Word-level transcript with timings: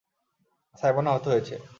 Simon 0.75 1.05
আহত 1.11 1.25
হয়েছে! 1.27 1.55